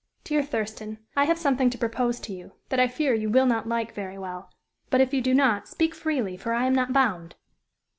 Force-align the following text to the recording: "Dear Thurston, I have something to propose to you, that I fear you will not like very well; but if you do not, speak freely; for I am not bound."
"Dear 0.23 0.41
Thurston, 0.41 0.97
I 1.15 1.25
have 1.25 1.37
something 1.37 1.69
to 1.69 1.77
propose 1.77 2.19
to 2.21 2.33
you, 2.33 2.53
that 2.69 2.79
I 2.79 2.87
fear 2.87 3.13
you 3.13 3.29
will 3.29 3.45
not 3.45 3.67
like 3.67 3.93
very 3.93 4.17
well; 4.17 4.49
but 4.89 4.99
if 4.99 5.13
you 5.13 5.21
do 5.21 5.35
not, 5.35 5.67
speak 5.67 5.93
freely; 5.93 6.37
for 6.37 6.53
I 6.55 6.65
am 6.65 6.73
not 6.73 6.91
bound." 6.91 7.35